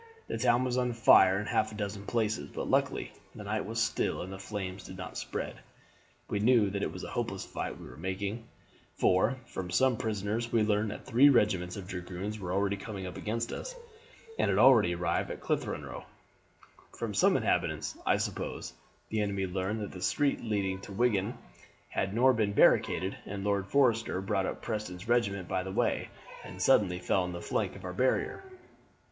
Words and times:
The 0.27 0.39
town 0.39 0.63
was 0.63 0.79
on 0.79 0.93
fire 0.93 1.39
in 1.39 1.45
half 1.45 1.71
a 1.71 1.75
dozen 1.75 2.07
places, 2.07 2.49
but 2.49 2.67
luckily 2.67 3.11
the 3.35 3.43
night 3.43 3.67
was 3.67 3.79
still 3.79 4.23
and 4.23 4.33
the 4.33 4.39
flames 4.39 4.83
did 4.83 4.97
not 4.97 5.15
spread. 5.15 5.57
We 6.27 6.39
knew 6.39 6.71
that 6.71 6.81
it 6.81 6.91
was 6.91 7.03
a 7.03 7.09
hopeless 7.11 7.45
fight 7.45 7.79
we 7.79 7.85
were 7.87 7.97
making; 7.97 8.47
for, 8.95 9.37
from 9.45 9.69
some 9.69 9.97
prisoners, 9.97 10.51
we 10.51 10.63
learned 10.63 10.89
that 10.89 11.05
three 11.05 11.29
regiments 11.29 11.77
of 11.77 11.85
dragoons 11.87 12.39
were 12.39 12.51
also 12.51 12.75
coming 12.77 13.05
up 13.05 13.15
against 13.15 13.51
us, 13.51 13.75
and 14.39 14.49
had 14.49 14.57
already 14.57 14.95
arrived 14.95 15.29
at 15.29 15.39
Clitheroe. 15.39 16.05
From 16.93 17.13
some 17.13 17.37
inhabitants, 17.37 17.95
I 18.03 18.17
suppose, 18.17 18.73
the 19.09 19.21
enemy 19.21 19.45
learned 19.45 19.81
that 19.81 19.91
the 19.91 20.01
street 20.01 20.41
leading 20.43 20.81
to 20.81 20.93
Wigan 20.93 21.37
had 21.89 22.11
nor 22.15 22.33
been 22.33 22.53
barricaded, 22.53 23.17
and 23.27 23.43
Lord 23.43 23.67
Forrester 23.67 24.19
brought 24.19 24.47
up 24.47 24.63
Preston's 24.63 25.07
regiment 25.07 25.47
by 25.47 25.61
this 25.61 25.75
way, 25.75 26.09
and 26.43 26.59
suddenly 26.59 26.97
fell 26.97 27.21
on 27.21 27.33
the 27.33 27.39
flank 27.43 27.75
of 27.75 27.85
our 27.85 27.93
barrier. 27.93 28.43